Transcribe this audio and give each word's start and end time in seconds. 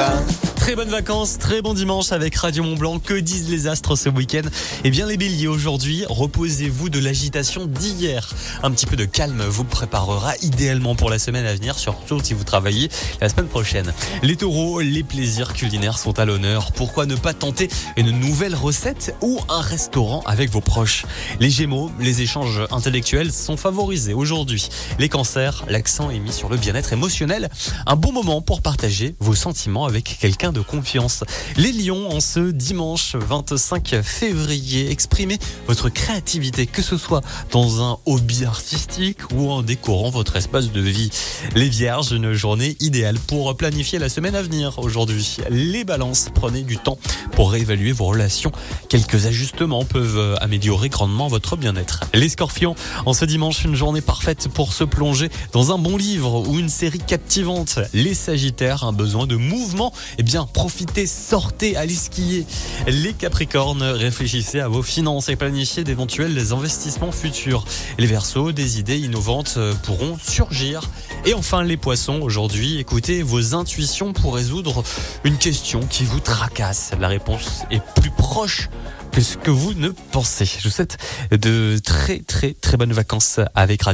방 0.00 0.39
Très 0.70 0.76
bonnes 0.76 0.88
vacances, 0.88 1.36
très 1.36 1.62
bon 1.62 1.74
dimanche 1.74 2.12
avec 2.12 2.36
Radio 2.36 2.62
Mont 2.62 2.76
Blanc. 2.76 3.00
Que 3.00 3.14
disent 3.14 3.50
les 3.50 3.66
astres 3.66 3.96
ce 3.96 4.08
week-end? 4.08 4.48
Eh 4.84 4.90
bien 4.90 5.04
les 5.04 5.16
béliers 5.16 5.48
aujourd'hui, 5.48 6.04
reposez-vous 6.08 6.90
de 6.90 7.00
l'agitation 7.00 7.66
d'hier. 7.66 8.32
Un 8.62 8.70
petit 8.70 8.86
peu 8.86 8.94
de 8.94 9.04
calme 9.04 9.42
vous 9.42 9.64
préparera 9.64 10.32
idéalement 10.42 10.94
pour 10.94 11.10
la 11.10 11.18
semaine 11.18 11.44
à 11.44 11.54
venir, 11.54 11.76
surtout 11.76 12.20
si 12.22 12.34
vous 12.34 12.44
travaillez 12.44 12.88
la 13.20 13.28
semaine 13.28 13.48
prochaine. 13.48 13.92
Les 14.22 14.36
taureaux, 14.36 14.78
les 14.78 15.02
plaisirs 15.02 15.54
culinaires 15.54 15.98
sont 15.98 16.20
à 16.20 16.24
l'honneur. 16.24 16.70
Pourquoi 16.70 17.04
ne 17.04 17.16
pas 17.16 17.34
tenter 17.34 17.68
une 17.96 18.12
nouvelle 18.12 18.54
recette 18.54 19.16
ou 19.22 19.40
un 19.48 19.62
restaurant 19.62 20.22
avec 20.24 20.50
vos 20.50 20.60
proches? 20.60 21.04
Les 21.40 21.50
gémeaux, 21.50 21.90
les 21.98 22.22
échanges 22.22 22.60
intellectuels 22.70 23.32
sont 23.32 23.56
favorisés 23.56 24.14
aujourd'hui. 24.14 24.68
Les 25.00 25.08
cancers, 25.08 25.64
l'accent 25.68 26.10
est 26.10 26.20
mis 26.20 26.32
sur 26.32 26.48
le 26.48 26.56
bien-être 26.56 26.92
émotionnel. 26.92 27.48
Un 27.86 27.96
bon 27.96 28.12
moment 28.12 28.40
pour 28.40 28.62
partager 28.62 29.16
vos 29.18 29.34
sentiments 29.34 29.84
avec 29.84 30.16
quelqu'un 30.20 30.52
de 30.52 30.59
confiance. 30.62 31.24
Les 31.56 31.72
lions, 31.72 32.10
en 32.10 32.20
ce 32.20 32.50
dimanche 32.50 33.14
25 33.14 34.00
février, 34.02 34.90
exprimez 34.90 35.38
votre 35.66 35.88
créativité, 35.88 36.66
que 36.66 36.82
ce 36.82 36.96
soit 36.96 37.22
dans 37.50 37.82
un 37.82 37.98
hobby 38.06 38.44
artistique 38.44 39.30
ou 39.34 39.50
en 39.50 39.62
décorant 39.62 40.10
votre 40.10 40.36
espace 40.36 40.72
de 40.72 40.80
vie. 40.80 41.10
Les 41.54 41.68
vierges, 41.68 42.12
une 42.12 42.32
journée 42.32 42.76
idéale 42.80 43.18
pour 43.18 43.56
planifier 43.56 43.98
la 43.98 44.08
semaine 44.08 44.34
à 44.34 44.42
venir 44.42 44.78
aujourd'hui. 44.78 45.36
Les 45.50 45.84
balances, 45.84 46.28
prenez 46.34 46.62
du 46.62 46.78
temps 46.78 46.98
pour 47.32 47.52
réévaluer 47.52 47.92
vos 47.92 48.06
relations. 48.06 48.52
Quelques 48.88 49.26
ajustements 49.26 49.84
peuvent 49.84 50.36
améliorer 50.40 50.88
grandement 50.88 51.28
votre 51.28 51.56
bien-être. 51.56 52.04
Les 52.14 52.28
scorpions, 52.28 52.74
en 53.06 53.12
ce 53.12 53.24
dimanche, 53.24 53.64
une 53.64 53.74
journée 53.74 54.00
parfaite 54.00 54.48
pour 54.48 54.72
se 54.72 54.84
plonger 54.84 55.28
dans 55.52 55.72
un 55.72 55.78
bon 55.78 55.96
livre 55.96 56.48
ou 56.48 56.58
une 56.58 56.68
série 56.68 56.98
captivante. 56.98 57.78
Les 57.92 58.14
sagittaires, 58.14 58.84
un 58.84 58.92
besoin 58.92 59.26
de 59.26 59.36
mouvement, 59.36 59.92
eh 60.18 60.22
bien, 60.22 60.46
profitez, 60.52 61.06
sortez, 61.06 61.76
allez 61.76 61.94
skier. 61.94 62.46
Les 62.86 63.12
capricornes, 63.12 63.82
réfléchissez 63.82 64.60
à 64.60 64.68
vos 64.68 64.82
finances 64.82 65.28
et 65.28 65.36
planifiez 65.36 65.84
d'éventuels 65.84 66.52
investissements 66.52 67.12
futurs. 67.12 67.64
Les 67.98 68.06
versos, 68.06 68.52
des 68.52 68.78
idées 68.78 68.98
innovantes 68.98 69.58
pourront 69.84 70.18
surgir. 70.22 70.90
Et 71.24 71.34
enfin, 71.34 71.62
les 71.62 71.76
poissons, 71.76 72.20
aujourd'hui, 72.22 72.78
écoutez 72.78 73.22
vos 73.22 73.54
intuitions 73.54 74.12
pour 74.12 74.34
résoudre 74.34 74.82
une 75.24 75.36
question 75.36 75.80
qui 75.80 76.04
vous 76.04 76.20
tracasse. 76.20 76.92
La 77.00 77.08
réponse 77.08 77.62
est 77.70 77.82
plus 78.00 78.10
proche 78.10 78.68
que 79.10 79.20
ce 79.20 79.36
que 79.36 79.50
vous 79.50 79.74
ne 79.74 79.88
pensez. 79.88 80.44
Je 80.44 80.64
vous 80.64 80.74
souhaite 80.74 80.98
de 81.30 81.78
très 81.84 82.20
très 82.20 82.54
très 82.54 82.76
bonnes 82.76 82.92
vacances 82.92 83.40
avec 83.54 83.82
Radio. 83.82 83.88